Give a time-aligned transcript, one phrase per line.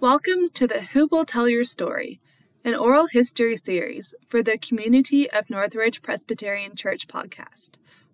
[0.00, 2.20] Welcome to the Who Will Tell Your Story,
[2.66, 7.72] an oral history series for the Community of Northridge Presbyterian Church podcast.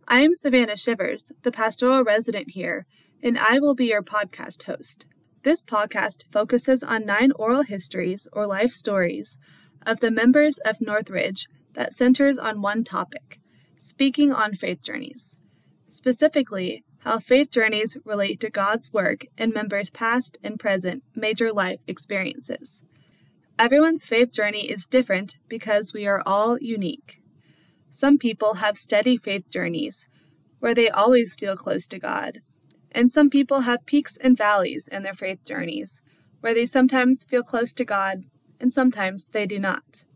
[0.09, 2.85] I am Savannah Shivers, the pastoral resident here,
[3.23, 5.07] and I will be your podcast host.
[5.45, 9.39] This podcast focuses on nine oral histories or life stories
[9.87, 13.39] of the members of Northridge that centers on one topic
[13.79, 15.39] speaking on faith journeys.
[15.87, 21.81] Specifically, how faith journeys relate to God's work in members' past and present major life
[21.87, 22.83] experiences.
[23.61, 27.21] Everyone's faith journey is different because we are all unique.
[27.93, 30.09] Some people have steady faith journeys
[30.61, 32.41] where they always feel close to God,
[32.91, 36.01] and some people have peaks and valleys in their faith journeys
[36.41, 38.25] where they sometimes feel close to God
[38.59, 40.07] and sometimes they do not.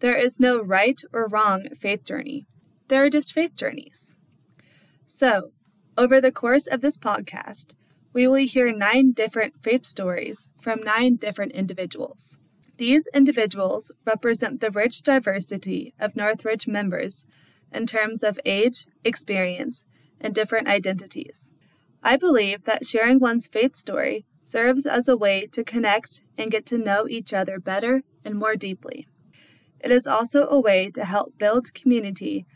[0.00, 2.44] There is no right or wrong faith journey,
[2.88, 4.16] there are just faith journeys.
[5.06, 5.52] So,
[5.96, 7.74] over the course of this podcast,
[8.12, 12.36] we will hear nine different faith stories from nine different individuals.
[12.76, 17.24] These individuals represent the rich diversity of Northridge members
[17.72, 19.84] in terms of age, experience,
[20.20, 21.52] and different identities.
[22.02, 26.66] I believe that sharing one's faith story serves as a way to connect and get
[26.66, 29.06] to know each other better and more deeply.
[29.80, 32.46] It is also a way to help build community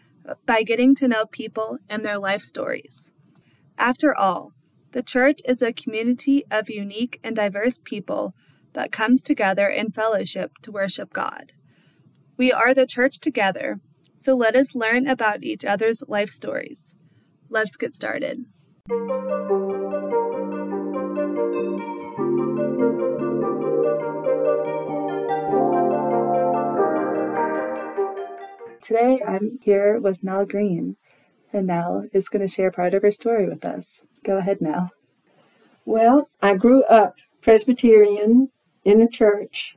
[0.46, 3.12] by getting to know people and their life stories.
[3.78, 4.52] After all,
[4.92, 8.34] the church is a community of unique and diverse people
[8.72, 11.52] that comes together in fellowship to worship God.
[12.36, 13.80] We are the church together,
[14.16, 16.96] so let us learn about each other's life stories.
[17.48, 18.44] Let's get started.
[28.80, 30.96] Today I'm here with Nell Green
[31.52, 34.00] and Nell is going to share part of her story with us.
[34.24, 34.90] Go ahead, Nell.
[35.84, 38.50] Well, I grew up Presbyterian
[38.88, 39.76] in a church,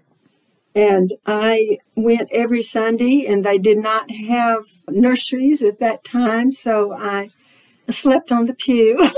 [0.74, 6.94] and I went every Sunday, and they did not have nurseries at that time, so
[6.94, 7.30] I
[7.90, 9.10] slept on the pew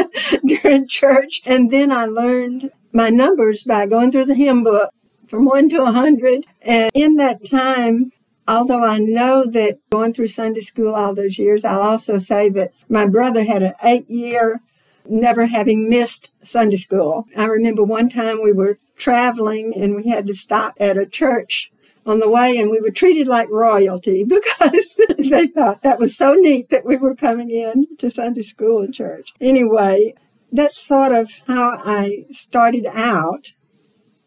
[0.46, 4.90] during church, and then I learned my numbers by going through the hymn book
[5.28, 6.46] from one to a hundred.
[6.62, 8.12] And in that time,
[8.48, 12.72] although I know that going through Sunday school all those years, I'll also say that
[12.88, 14.60] my brother had an eight year
[15.06, 17.26] never having missed Sunday school.
[17.36, 21.72] I remember one time we were traveling and we had to stop at a church
[22.06, 26.34] on the way and we were treated like royalty because they thought that was so
[26.34, 29.32] neat that we were coming in to Sunday school and church.
[29.40, 30.14] Anyway,
[30.52, 33.52] that's sort of how I started out,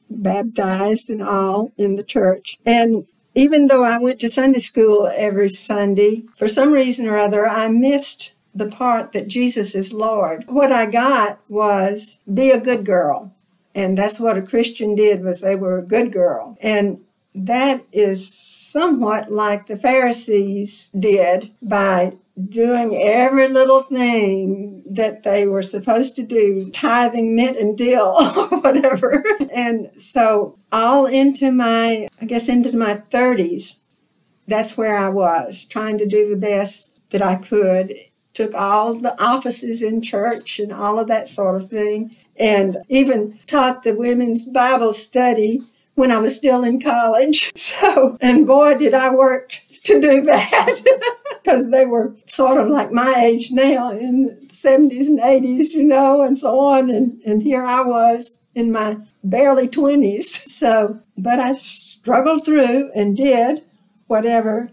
[0.09, 2.57] baptized and all in the church.
[2.65, 7.47] And even though I went to Sunday school every Sunday, for some reason or other,
[7.47, 10.45] I missed the part that Jesus is Lord.
[10.47, 13.34] What I got was be a good girl.
[13.75, 16.57] And that's what a Christian did was they were a good girl.
[16.61, 17.01] And
[17.35, 22.13] that is somewhat like the Pharisees did by
[22.49, 28.23] doing every little thing that they were supposed to do, tithing mint and dill,
[28.61, 29.23] whatever.
[29.53, 33.79] And so, all into my, I guess, into my 30s,
[34.47, 37.93] that's where I was, trying to do the best that I could.
[38.33, 43.39] Took all the offices in church and all of that sort of thing, and even
[43.47, 45.61] taught the women's Bible study
[45.95, 47.51] when I was still in college.
[47.75, 50.81] So, and boy, did I work to do that
[51.43, 55.83] because they were sort of like my age now in the 70s and 80s, you
[55.83, 56.89] know, and so on.
[56.89, 60.43] And, and here I was in my barely 20s.
[60.55, 63.61] So, but I struggled through and did
[64.07, 64.69] whatever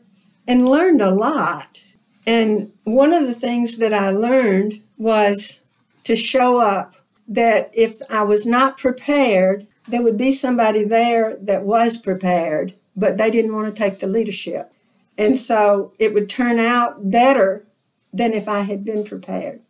[0.47, 1.83] and learned a lot.
[2.25, 5.61] And one of the things that I learned was
[6.05, 6.95] to show up
[7.35, 13.17] that if I was not prepared, there would be somebody there that was prepared, but
[13.17, 14.73] they didn't want to take the leadership.
[15.19, 17.67] And so it would turn out better
[18.13, 19.63] than if I had been prepared.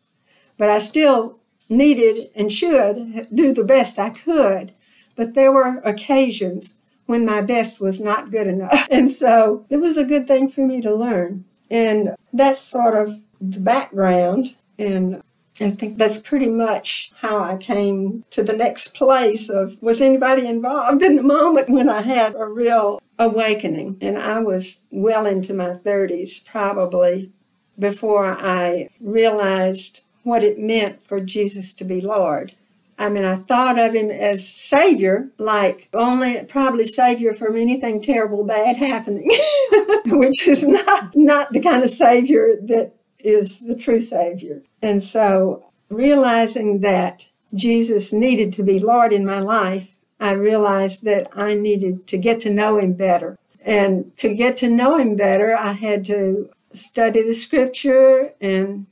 [0.58, 1.38] But I still
[1.68, 4.72] needed and should do the best I could.
[5.16, 8.88] But there were occasions when my best was not good enough.
[8.90, 11.44] And so it was a good thing for me to learn.
[11.70, 14.54] And that's sort of the background.
[14.78, 15.22] And
[15.62, 20.46] I think that's pretty much how I came to the next place of was anybody
[20.46, 23.98] involved in the moment when I had a real awakening.
[24.00, 27.30] And I was well into my 30s probably
[27.78, 32.52] before I realized what it meant for Jesus to be Lord.
[32.98, 38.44] I mean, I thought of him as Savior, like only probably Savior from anything terrible
[38.44, 39.28] bad happening,
[40.06, 44.62] which is not, not the kind of Savior that is the true Savior.
[44.80, 51.28] And so, realizing that Jesus needed to be Lord in my life, I realized that
[51.32, 53.38] I needed to get to know Him better.
[53.64, 58.86] And to get to know Him better, I had to study the scripture and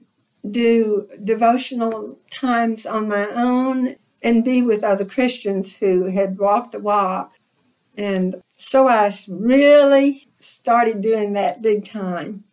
[0.49, 6.79] do devotional times on my own and be with other Christians who had walked the
[6.79, 7.35] walk.
[7.97, 12.44] And so I really started doing that big time.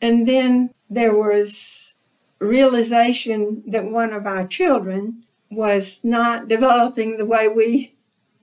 [0.00, 1.94] And then there was
[2.38, 7.94] realization that one of our children was not developing the way we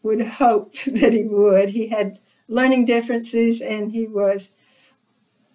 [0.03, 1.71] would hope that he would.
[1.71, 4.55] He had learning differences and he was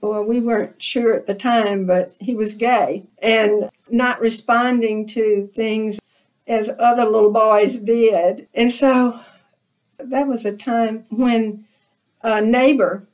[0.01, 5.47] well, we weren't sure at the time, but he was gay and not responding to
[5.47, 6.01] things
[6.47, 8.49] as other little boys did.
[8.55, 9.21] And so
[9.99, 11.67] that was a time when
[12.23, 13.07] a neighbor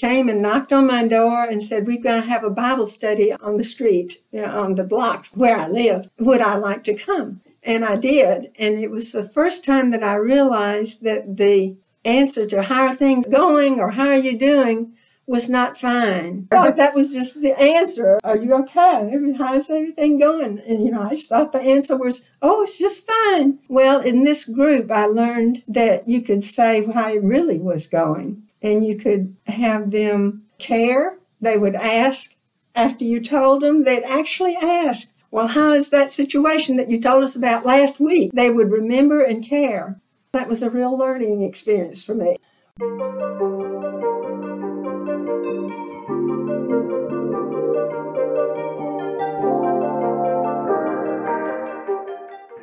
[0.00, 3.32] came and knocked on my door and said, We're going to have a Bible study
[3.32, 6.08] on the street, you know, on the block where I live.
[6.18, 7.42] Would I like to come?
[7.62, 8.50] And I did.
[8.58, 12.94] And it was the first time that I realized that the answer to how are
[12.94, 14.94] things going or how are you doing
[15.26, 16.48] was not fine.
[16.50, 18.18] I thought that was just the answer.
[18.24, 19.12] Are you okay?
[19.38, 20.58] How's everything going?
[20.66, 23.58] And you know, I just thought the answer was, oh, it's just fine.
[23.68, 28.42] Well, in this group, I learned that you could say how it really was going
[28.62, 31.18] and you could have them care.
[31.40, 32.34] They would ask
[32.74, 37.22] after you told them, they'd actually ask, Well, how is that situation that you told
[37.22, 38.30] us about last week?
[38.32, 40.00] They would remember and care.
[40.32, 42.36] That was a real learning experience for me.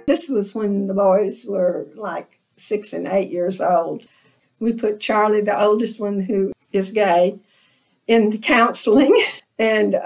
[0.05, 4.07] This was when the boys were like six and eight years old
[4.59, 7.39] we put Charlie, the oldest one who is gay,
[8.07, 9.19] in counseling,
[9.59, 10.01] and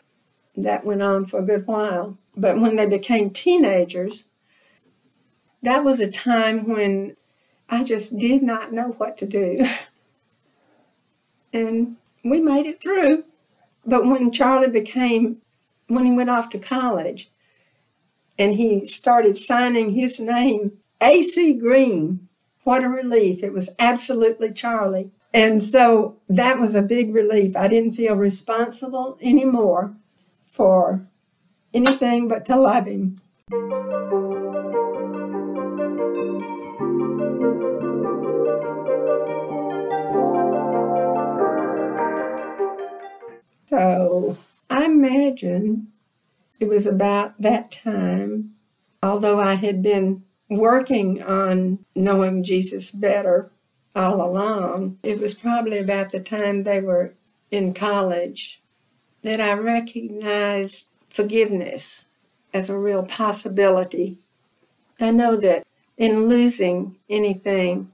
[0.55, 2.17] that went on for a good while.
[2.35, 4.31] But when they became teenagers,
[5.61, 7.15] that was a time when
[7.69, 9.65] I just did not know what to do.
[11.53, 13.23] and we made it through.
[13.85, 15.41] But when Charlie became,
[15.87, 17.29] when he went off to college
[18.37, 21.53] and he started signing his name, A.C.
[21.53, 22.27] Green,
[22.63, 23.43] what a relief.
[23.43, 25.11] It was absolutely Charlie.
[25.33, 27.55] And so that was a big relief.
[27.55, 29.93] I didn't feel responsible anymore
[30.45, 31.07] for
[31.73, 33.17] anything but to love him.
[43.67, 44.37] So
[44.69, 45.87] I imagine
[46.59, 48.51] it was about that time,
[49.01, 53.49] although I had been working on knowing Jesus better
[53.95, 54.97] all along.
[55.01, 57.13] It was probably about the time they were
[57.49, 58.61] in college
[59.21, 62.05] that I recognized forgiveness
[62.53, 64.17] as a real possibility.
[64.99, 65.65] I know that
[65.97, 67.89] in losing anything,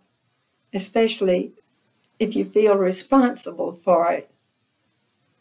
[0.73, 1.51] especially
[2.17, 4.31] if you feel responsible for it,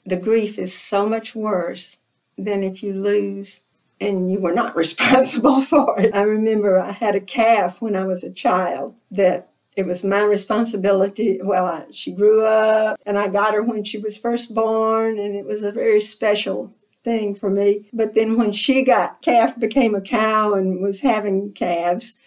[0.05, 2.01] the grief is so much worse
[2.37, 3.63] than if you lose
[4.01, 6.15] and you were not responsible for it.
[6.15, 10.23] I remember I had a calf when I was a child that it was my
[10.23, 11.39] responsibility.
[11.43, 15.37] Well, I, she grew up and I got her when she was first born, and
[15.37, 16.75] it was a very special
[17.05, 17.89] thing for me.
[17.93, 22.19] But then when she got calf became a cow and was having calves,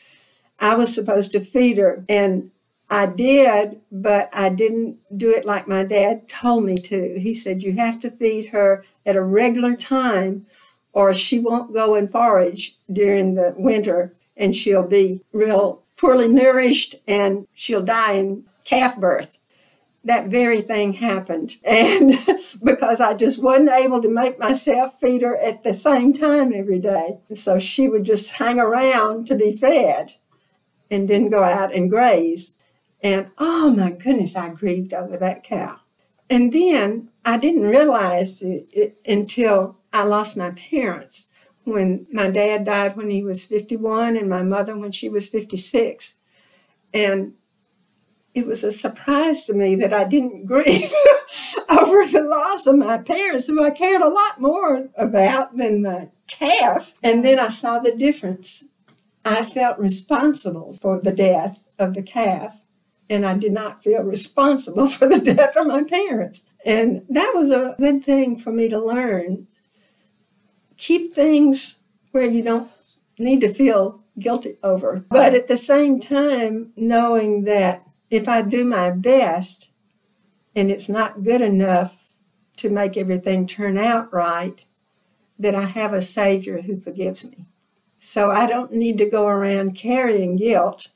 [0.59, 2.05] I was supposed to feed her.
[2.07, 2.51] And
[2.89, 7.19] I did, but I didn't do it like my dad told me to.
[7.19, 10.45] He said, You have to feed her at a regular time
[10.93, 16.95] or she won't go and forage during the winter and she'll be real poorly nourished
[17.07, 19.37] and she'll die in calf birth.
[20.03, 21.57] That very thing happened.
[21.65, 22.13] And
[22.63, 26.79] because I just wasn't able to make myself feed her at the same time every
[26.79, 27.19] day.
[27.33, 30.13] So she would just hang around to be fed
[30.89, 32.55] and didn't go out and graze.
[33.01, 35.79] And oh my goodness, I grieved over that cow.
[36.29, 41.27] And then I didn't realize it, it until I lost my parents
[41.63, 46.15] when my dad died when he was 51 and my mother when she was 56.
[46.93, 47.33] And
[48.33, 50.93] it was a surprise to me that I didn't grieve
[51.69, 56.11] over the loss of my parents, who I cared a lot more about than the
[56.27, 56.93] calf.
[57.03, 58.65] And then I saw the difference.
[59.25, 62.65] I felt responsible for the death of the calf,
[63.09, 66.45] and I did not feel responsible for the death of my parents.
[66.65, 69.47] And that was a good thing for me to learn.
[70.79, 71.77] Keep things
[72.11, 72.71] where you don't
[73.19, 75.05] need to feel guilty over.
[75.09, 79.71] But at the same time, knowing that if I do my best
[80.55, 82.07] and it's not good enough
[82.57, 84.65] to make everything turn out right,
[85.37, 87.45] that I have a Savior who forgives me.
[87.99, 90.91] So I don't need to go around carrying guilt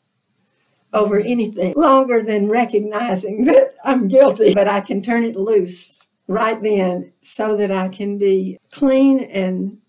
[0.94, 5.93] over anything longer than recognizing that I'm guilty, but I can turn it loose
[6.28, 9.80] right then so that I can be clean and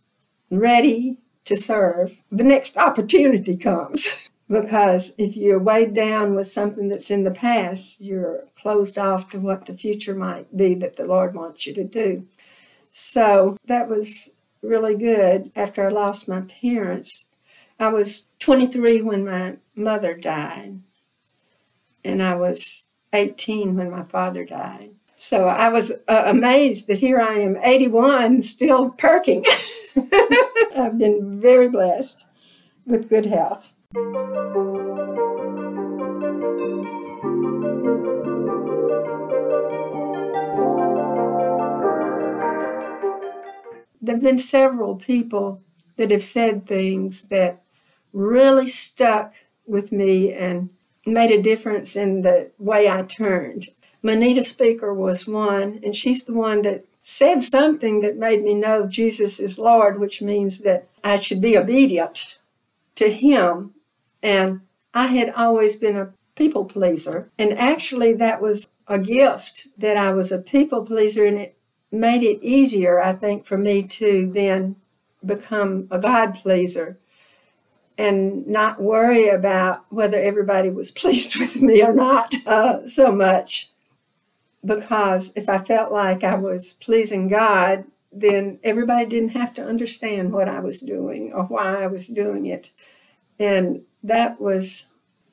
[0.51, 2.17] ready to serve.
[2.31, 4.31] The next opportunity comes.
[4.49, 9.41] because if you're weighed down with something that's in the past, you're closed off to
[9.41, 12.27] what the future might be that the Lord wants you to do.
[12.91, 14.31] So that was
[14.63, 17.25] really good after I lost my parents.
[17.79, 20.81] I was 23 when my mother died,
[22.05, 24.91] and I was 18 when my father died.
[25.27, 29.43] So I was uh, amazed that here I am, 81, still perking.
[30.77, 32.27] I've been very blessed
[32.85, 33.73] with good health.
[44.03, 45.63] There have been several people
[45.97, 47.63] that have said things that
[48.13, 49.33] really stuck
[49.65, 50.69] with me and
[51.07, 53.69] made a difference in the way I turned.
[54.05, 58.87] Manita Speaker was one, and she's the one that said something that made me know
[58.87, 62.39] Jesus is Lord, which means that I should be obedient
[62.97, 63.73] to Him.
[64.23, 64.61] And
[64.93, 67.31] I had always been a people pleaser.
[67.39, 71.57] And actually, that was a gift that I was a people pleaser, and it
[71.91, 74.77] made it easier, I think, for me to then
[75.25, 76.99] become a God pleaser
[77.97, 83.71] and not worry about whether everybody was pleased with me or not uh, so much.
[84.65, 90.33] Because if I felt like I was pleasing God, then everybody didn't have to understand
[90.33, 92.71] what I was doing or why I was doing it.
[93.39, 94.87] And that was,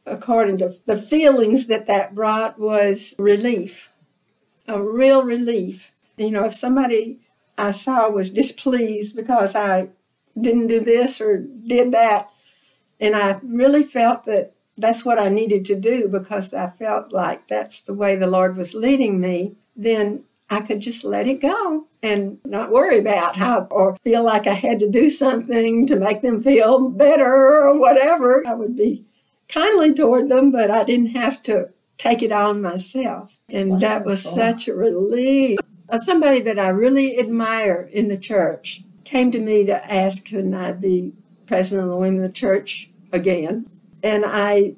[0.05, 3.91] according to the feelings that that brought, was relief,
[4.67, 5.93] a real relief.
[6.17, 7.19] You know, if somebody
[7.57, 9.89] I saw was displeased because I
[10.39, 12.29] didn't do this or did that,
[12.99, 17.47] and I really felt that that's what I needed to do because I felt like
[17.47, 21.87] that's the way the Lord was leading me, then I could just let it go
[22.03, 26.21] and not worry about how or feel like I had to do something to make
[26.21, 28.45] them feel better or whatever.
[28.45, 29.05] I would be
[29.47, 33.37] kindly toward them, but I didn't have to take it on myself.
[33.47, 33.99] That's and wonderful.
[33.99, 35.59] that was such a relief.
[35.89, 40.53] Uh, somebody that I really admire in the church came to me to ask, could
[40.53, 41.13] I be
[41.45, 43.69] president of the women of the church again?
[44.03, 44.75] And I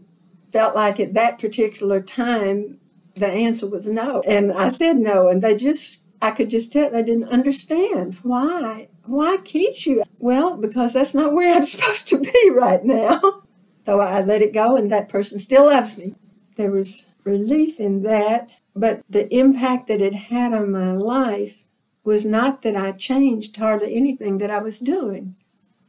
[0.52, 2.80] felt like at that particular time,
[3.16, 4.22] the answer was no.
[4.26, 8.90] And I said no, and they just, I could just tell they didn't understand why.
[9.06, 10.04] Why can't you?
[10.20, 13.44] Well, because that's not where I'm supposed to be right now.
[13.86, 16.14] So I let it go, and that person still loves me.
[16.56, 21.66] There was relief in that, but the impact that it had on my life
[22.04, 25.36] was not that I changed hardly anything that I was doing.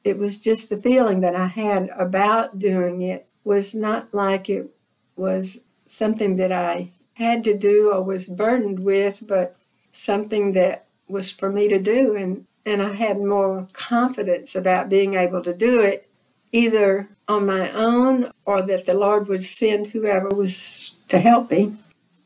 [0.05, 4.71] It was just the feeling that I had about doing it was not like it
[5.17, 9.57] was something that I had to do or was burdened with, but
[9.93, 12.15] something that was for me to do.
[12.17, 16.09] And, and I had more confidence about being able to do it,
[16.53, 21.75] either on my own or that the Lord would send whoever was to help me.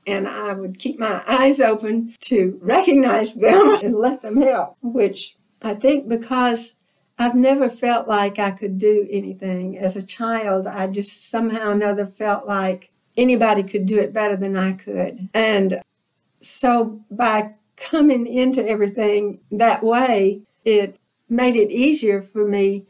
[0.06, 5.36] And I would keep my eyes open to recognize them and let them help, which
[5.60, 6.77] I think because
[7.18, 9.76] I've never felt like I could do anything.
[9.76, 14.36] As a child, I just somehow or another felt like anybody could do it better
[14.36, 15.28] than I could.
[15.34, 15.80] And
[16.40, 20.96] so by coming into everything that way, it
[21.28, 22.86] made it easier for me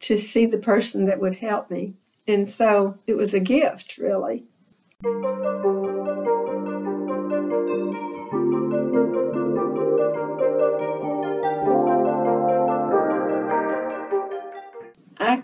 [0.00, 1.94] to see the person that would help me.
[2.26, 4.44] And so it was a gift, really.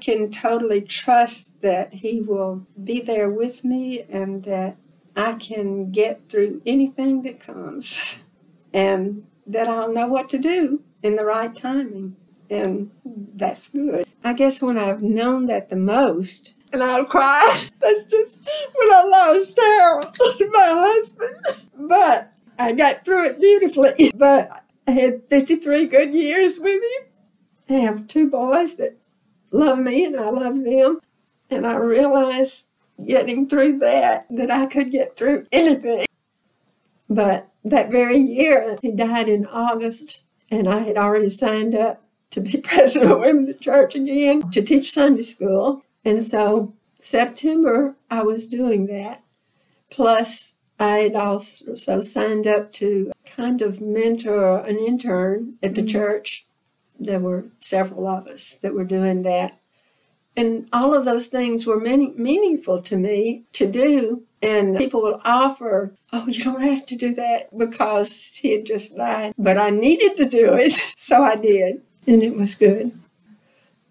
[0.04, 4.76] Can totally trust that He will be there with me and that
[5.16, 8.16] I can get through anything that comes
[8.73, 12.16] and that I'll know what to do in the right timing.
[12.50, 14.06] And that's good.
[14.23, 17.42] I guess when I've known that the most, and I'll cry,
[17.80, 18.38] that's just
[18.75, 20.16] when I lost Harold,
[20.52, 21.37] my husband.
[21.75, 24.12] But I got through it beautifully.
[24.14, 27.08] But I had 53 good years with him
[27.68, 28.99] I have two boys that
[29.54, 31.00] love me and I love them.
[31.50, 32.66] And I realized
[33.04, 36.06] getting through that, that I could get through anything.
[37.08, 42.40] But that very year, he died in August, and I had already signed up to
[42.40, 45.82] be president of Women Church again to teach Sunday school.
[46.04, 49.23] And so, September, I was doing that.
[49.90, 55.88] Plus, I had also signed up to kind of mentor an intern at the mm-hmm.
[55.88, 56.46] church.
[56.98, 59.60] There were several of us that were doing that.
[60.36, 64.24] And all of those things were many, meaningful to me to do.
[64.42, 68.96] And people would offer, oh, you don't have to do that because he had just
[68.96, 69.32] died.
[69.38, 71.82] But I needed to do it, so I did.
[72.06, 72.92] And it was good.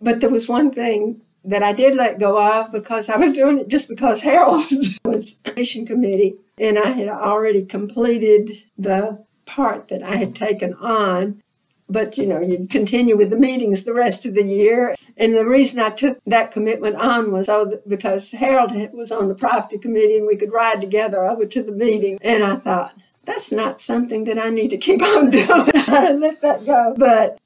[0.02, 3.60] But there was one thing that I did let go of because I was doing
[3.60, 4.66] it just because Harold
[5.06, 11.42] was mission committee and I had already completed the part that I had taken on.
[11.90, 14.96] But you know, you'd continue with the meetings the rest of the year.
[15.18, 19.36] And the reason I took that commitment on was oh, because Harold was on the
[19.36, 22.18] property committee and we could ride together over to the meeting.
[22.22, 25.46] And I thought, that's not something that I need to keep on doing.
[25.50, 26.94] I let that go.
[26.98, 27.38] But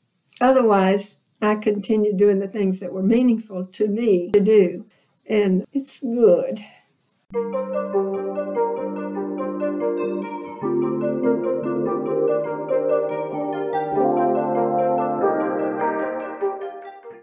[0.41, 4.85] otherwise, I continued doing the things that were meaningful to me to do.
[5.25, 6.63] And it's good.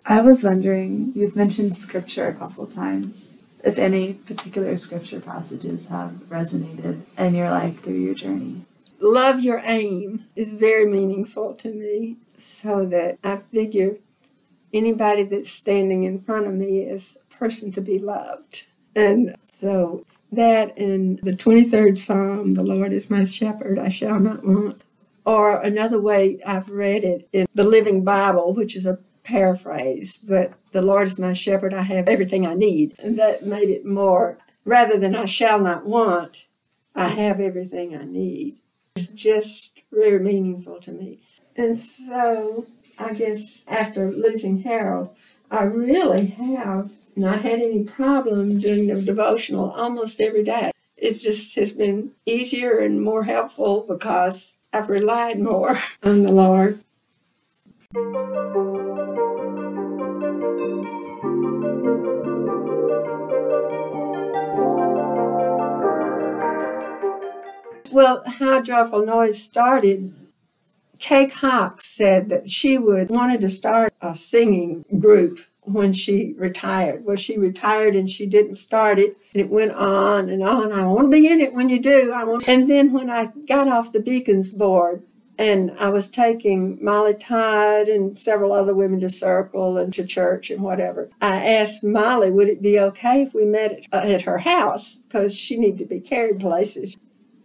[0.06, 3.32] I was wondering, you've mentioned scripture a couple times.
[3.64, 8.66] If any particular scripture passages have resonated in your life through your journey.
[9.00, 13.96] Love your aim is very meaningful to me, so that I figure
[14.75, 18.64] anybody that's standing in front of me is a person to be loved.
[18.94, 24.46] And so that in the 23rd Psalm, the Lord is my shepherd, I shall not
[24.46, 24.82] want.
[25.25, 30.52] Or another way I've read it in the Living Bible, which is a paraphrase, but
[30.72, 32.94] the Lord is my shepherd, I have everything I need.
[32.98, 36.44] And that made it more, rather than I shall not want,
[36.94, 38.58] I have everything I need.
[38.96, 41.20] It's just very meaningful to me.
[41.56, 42.66] And so
[42.98, 45.10] I guess after losing Harold,
[45.50, 50.70] I really have not had any problem doing the devotional almost every day.
[50.96, 56.80] It just has been easier and more helpful because I've relied more on the Lord.
[67.94, 70.12] Well, how Joyful Noise started
[70.98, 77.04] Kay Cox said that she would wanted to start a singing group when she retired.
[77.04, 80.72] Well, she retired and she didn't start it, and it went on and on.
[80.72, 82.12] I want to be in it when you do.
[82.12, 82.48] I want.
[82.48, 85.04] And then when I got off the deacons board,
[85.38, 90.50] and I was taking Molly Todd and several other women to circle and to church
[90.50, 91.11] and whatever.
[91.20, 95.57] I asked Molly, would it be okay if we met at, her house because she
[95.57, 96.96] needed to be carried places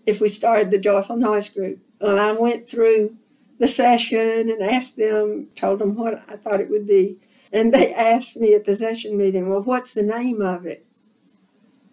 [0.06, 1.80] if we started the Joyful Noise group.
[2.00, 3.18] And I went through
[3.60, 7.18] the session and asked them, told them what I thought it would be.
[7.52, 10.86] And they asked me at the session meeting, well, what's the name of it?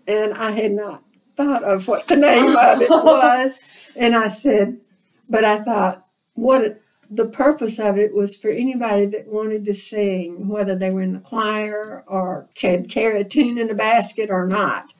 [0.07, 1.03] And I had not
[1.37, 3.59] thought of what the name of it was.
[3.97, 4.79] And I said,
[5.29, 10.49] but I thought, what the purpose of it was for anybody that wanted to sing,
[10.49, 14.47] whether they were in the choir or could carry a tune in a basket or
[14.47, 14.93] not.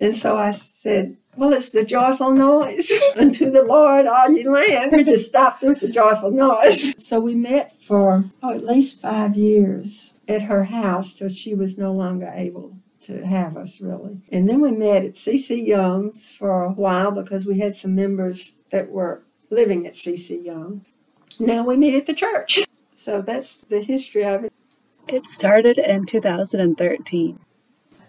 [0.00, 4.92] And so I said, well, it's the joyful noise unto the Lord, all ye land.
[4.92, 6.94] We just stopped with the joyful noise.
[7.10, 11.78] So we met for oh, at least five years at her house till she was
[11.78, 14.20] no longer able to have us, really.
[14.30, 15.60] And then we met at C.C.
[15.60, 20.38] Young's for a while because we had some members that were living at C.C.
[20.38, 20.84] Young.
[21.40, 22.60] Now we meet at the church.
[22.92, 24.52] So that's the history of it.
[25.08, 27.38] It started in 2013.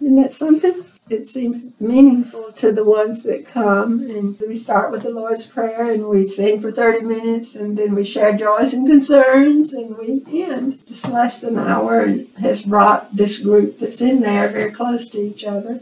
[0.02, 0.84] Isn't that something?
[1.12, 4.00] It seems meaningful to the ones that come.
[4.02, 7.94] And we start with the Lord's Prayer and we sing for 30 minutes and then
[7.94, 10.80] we share joys and concerns and we end.
[10.88, 15.10] Just less than an hour and has brought this group that's in there very close
[15.10, 15.82] to each other.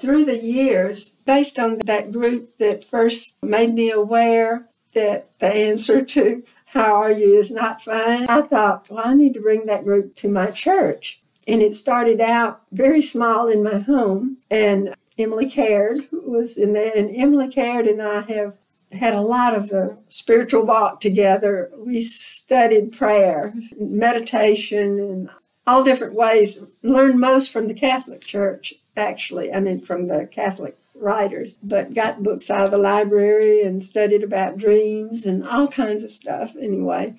[0.00, 6.04] through the years, based on that group that first made me aware that the answer
[6.04, 8.26] to how are you is not fine.
[8.26, 11.20] I thought, well, I need to bring that group to my church.
[11.46, 14.38] And it started out very small in my home.
[14.50, 16.92] And Emily Caird was in there.
[16.96, 18.56] And Emily Caird and I have
[18.90, 21.70] had a lot of the spiritual walk together.
[21.76, 25.30] We studied prayer, meditation, and
[25.66, 26.64] all different ways.
[26.82, 29.52] Learned most from the Catholic Church actually.
[29.52, 34.22] I mean, from the Catholic writers, but got books out of the library and studied
[34.22, 37.14] about dreams and all kinds of stuff anyway.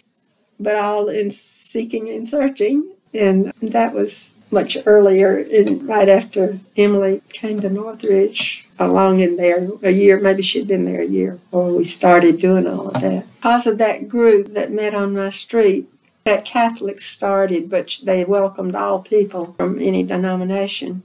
[0.59, 2.91] But all in seeking and searching.
[3.13, 9.69] And that was much earlier, in, right after Emily came to Northridge, along in there
[9.83, 13.25] a year, maybe she'd been there a year before we started doing all of that.
[13.35, 15.87] Because of that group that met on my street,
[16.25, 21.03] that Catholics started, but they welcomed all people from any denomination.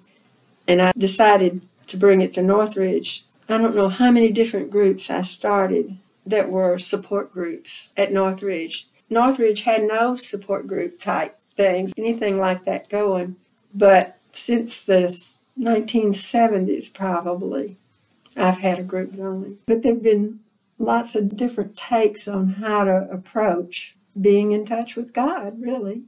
[0.67, 3.25] And I decided to bring it to Northridge.
[3.49, 8.89] I don't know how many different groups I started that were support groups at Northridge.
[9.09, 13.37] Northridge had no support group type things, anything like that going.
[13.75, 15.03] But since the
[15.59, 17.77] 1970s, probably,
[18.37, 19.59] I've had a group going.
[19.67, 20.41] But there have been
[20.79, 26.03] lots of different takes on how to approach being in touch with God, really.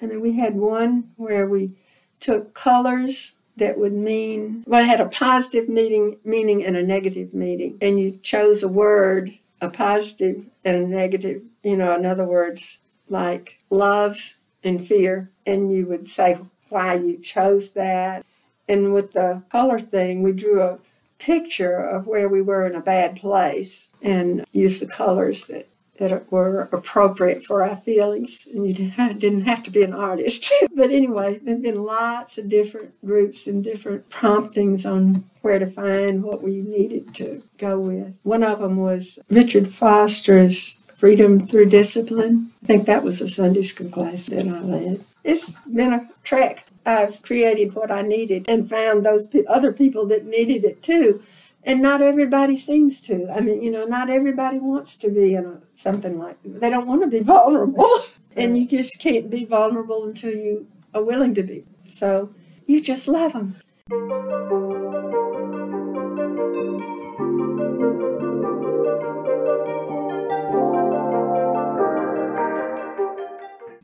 [0.00, 1.72] I mean, we had one where we
[2.20, 7.34] took colors that would mean, well, it had a positive meaning, meaning and a negative
[7.34, 7.78] meaning.
[7.80, 12.80] And you chose a word, a positive and a negative, you know, in other words,
[13.08, 15.30] like love and fear.
[15.46, 18.24] And you would say why you chose that.
[18.68, 20.78] And with the color thing, we drew a
[21.18, 26.30] picture of where we were in a bad place and used the colors that that
[26.32, 28.48] were appropriate for our feelings.
[28.52, 30.52] And you didn't have to be an artist.
[30.74, 35.66] but anyway, there have been lots of different groups and different promptings on where to
[35.66, 38.16] find what we needed to go with.
[38.22, 42.50] One of them was Richard Foster's Freedom Through Discipline.
[42.62, 45.04] I think that was a Sunday school class that I led.
[45.22, 46.64] It's been a trek.
[46.84, 51.22] I've created what I needed and found those other people that needed it too
[51.64, 53.28] and not everybody seems to.
[53.30, 56.38] I mean, you know, not everybody wants to be in a, something like.
[56.44, 57.88] They don't want to be vulnerable,
[58.36, 61.64] and you just can't be vulnerable until you are willing to be.
[61.84, 62.32] So
[62.66, 63.56] you just love them.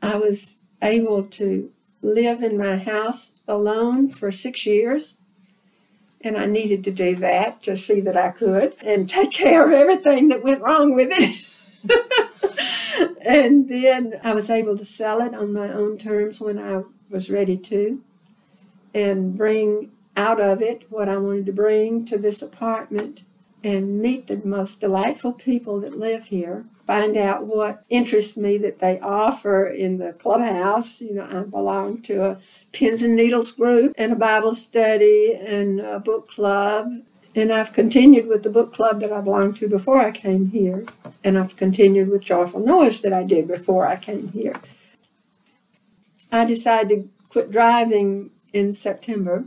[0.01, 5.19] I was able to live in my house alone for six years
[6.25, 9.71] and I needed to do that to see that I could and take care of
[9.71, 11.51] everything that went wrong with it.
[13.21, 17.29] and then I was able to sell it on my own terms when I was
[17.29, 18.01] ready to
[18.93, 23.23] and bring out of it what I wanted to bring to this apartment
[23.65, 28.77] and meet the most delightful people that live here find out what interests me that
[28.77, 31.01] they offer in the clubhouse.
[31.01, 32.37] You know, I belong to a
[32.73, 36.91] pins and needles group and a Bible study and a book club.
[37.33, 40.85] And I've continued with the book club that I belonged to before I came here.
[41.23, 44.55] And I've continued with Joyful Noise that I did before I came here.
[46.31, 49.45] I decided to quit driving in September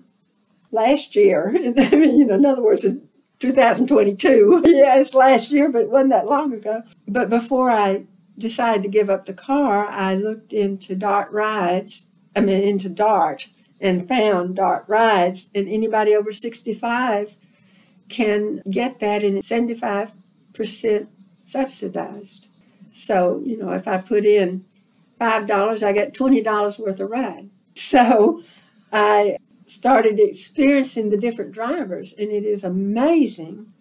[0.73, 1.55] last year.
[1.55, 1.61] I
[1.97, 2.85] mean, you know, in other words,
[3.39, 4.63] 2022.
[4.67, 6.83] yeah, it's last year, but it wasn't that long ago.
[7.07, 8.05] But before I
[8.37, 13.49] decided to give up the car, I looked into Dart Rides, I mean, into Dart,
[13.81, 15.49] and found Dart Rides.
[15.55, 17.37] And anybody over 65
[18.09, 21.07] can get that, and it's 75%
[21.45, 22.47] subsidized.
[22.93, 24.65] So, you know, if I put in
[25.21, 27.51] $5, I get $20 worth of ride.
[27.75, 28.43] So
[28.93, 29.39] I
[29.71, 33.73] started experiencing the different drivers, and it is amazing.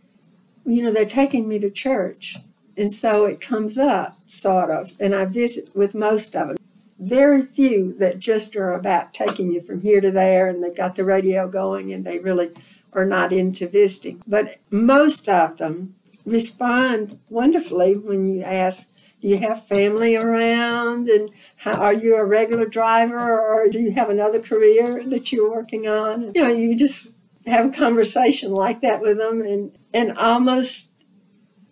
[0.66, 2.38] You know, they're taking me to church,
[2.76, 6.58] and so it comes up, sort of, and I visit with most of them.
[7.00, 10.96] Very few that just are about taking you from here to there, and they've got
[10.96, 12.52] the radio going, and they really
[12.94, 14.22] are not into visiting.
[14.28, 15.96] But most of them
[16.26, 21.08] respond wonderfully when you ask, do you have family around?
[21.10, 25.52] And how, are you a regular driver or do you have another career that you're
[25.52, 26.32] working on?
[26.36, 27.14] You know, you just
[27.46, 31.06] have a conversation like that with them and, and almost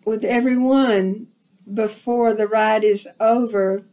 [0.06, 1.28] with everyone
[1.72, 3.84] before the ride is over,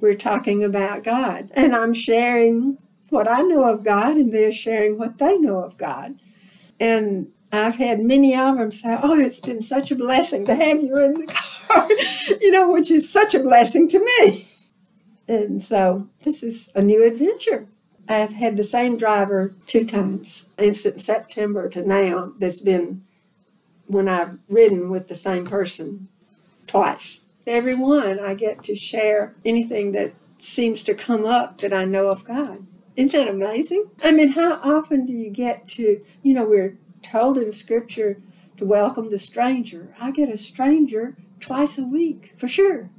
[0.00, 1.50] we're talking about God.
[1.54, 2.78] And I'm sharing
[3.10, 6.18] what I know of God and they're sharing what they know of God.
[6.80, 10.82] And I've had many of them say, Oh, it's been such a blessing to have
[10.82, 11.26] you in the
[11.68, 11.88] car,
[12.40, 14.32] you know, which is such a blessing to me.
[15.28, 17.66] And so this is a new adventure.
[18.08, 20.48] I've had the same driver two times.
[20.58, 23.02] And since September to now, there's been
[23.86, 26.08] when I've ridden with the same person
[26.66, 27.22] twice.
[27.46, 32.08] Every one, I get to share anything that seems to come up that I know
[32.08, 32.66] of God.
[32.96, 33.90] Isn't that amazing?
[34.02, 38.18] I mean, how often do you get to, you know, we're told in Scripture
[38.56, 39.94] to welcome the stranger.
[40.00, 42.90] I get a stranger twice a week for sure.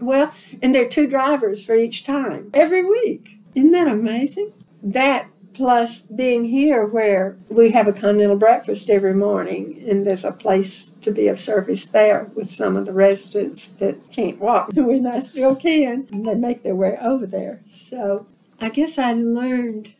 [0.00, 3.38] Well, and there are two drivers for each time every week.
[3.54, 4.52] Isn't that amazing?
[4.82, 10.32] That plus being here where we have a continental breakfast every morning and there's a
[10.32, 15.06] place to be of service there with some of the residents that can't walk when
[15.06, 17.60] I still can and they make their way over there.
[17.68, 18.26] So
[18.60, 19.92] I guess I learned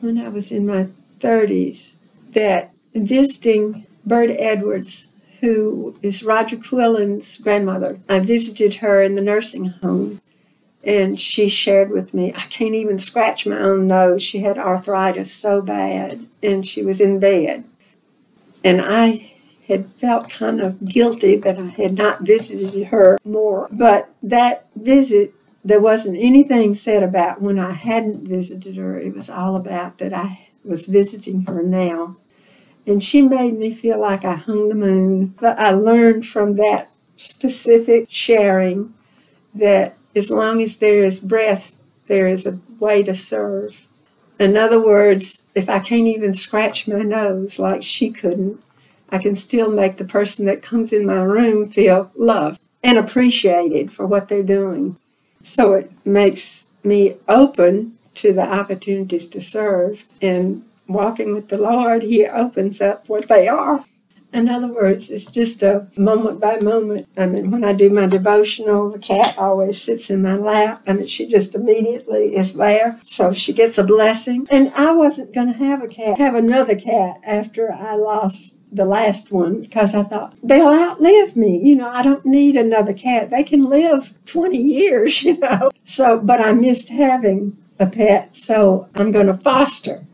[0.00, 0.88] when I was in my
[1.20, 1.96] 30s
[2.36, 5.08] that visiting Bird Edwards,
[5.40, 10.20] who is Roger Quillen's grandmother, I visited her in the nursing home
[10.86, 14.22] and she shared with me, I can't even scratch my own nose.
[14.22, 17.64] She had arthritis so bad, and she was in bed.
[18.62, 19.32] And I
[19.66, 23.68] had felt kind of guilty that I had not visited her more.
[23.72, 28.96] But that visit, there wasn't anything said about when I hadn't visited her.
[28.96, 32.16] It was all about that I was visiting her now.
[32.86, 35.34] And she made me feel like I hung the moon.
[35.40, 38.94] But I learned from that specific sharing
[39.54, 43.86] that as long as there is breath, there is a way to serve.
[44.38, 48.62] In other words, if I can't even scratch my nose like she couldn't,
[49.08, 53.92] I can still make the person that comes in my room feel loved and appreciated
[53.92, 54.96] for what they're doing.
[55.42, 60.04] So it makes me open to the opportunities to serve.
[60.20, 63.84] And walking with the Lord, He opens up what they are.
[64.32, 67.08] In other words, it's just a moment by moment.
[67.16, 70.82] I mean, when I do my devotional, the cat always sits in my lap.
[70.86, 73.00] I mean, she just immediately is there.
[73.02, 74.46] So she gets a blessing.
[74.50, 78.84] And I wasn't going to have a cat, have another cat after I lost the
[78.84, 81.58] last one because I thought they'll outlive me.
[81.62, 83.30] You know, I don't need another cat.
[83.30, 85.70] They can live 20 years, you know.
[85.84, 88.36] So, but I missed having a pet.
[88.36, 90.04] So I'm going to foster.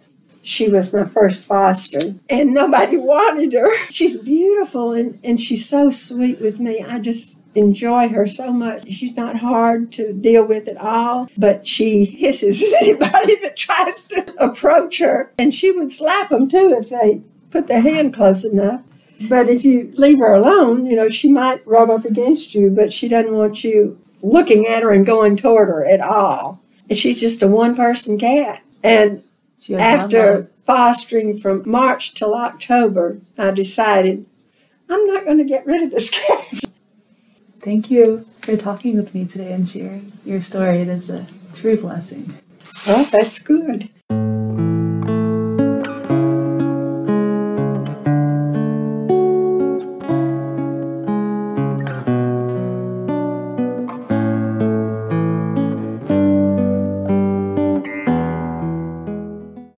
[0.42, 3.74] She was my first foster, and nobody wanted her.
[3.90, 6.83] She's beautiful and, and she's so sweet with me.
[6.83, 8.88] I just enjoy her so much.
[8.88, 14.05] She's not hard to deal with at all, but she hisses at anybody that tries
[14.05, 15.33] to approach her.
[15.38, 18.83] And she would slap them too if they put their hand close enough.
[19.28, 22.92] But if you leave her alone, you know, she might rub up against you, but
[22.92, 26.61] she doesn't want you looking at her and going toward her at all.
[26.88, 28.62] And she's just a one person cat.
[28.83, 29.22] And
[29.70, 34.27] after fostering from March till October, I decided
[34.88, 36.70] I'm not going to get rid of this cat.
[37.61, 40.79] Thank you for talking with me today and sharing your story.
[40.79, 42.35] It is a true blessing.
[42.87, 43.88] Well, that's good.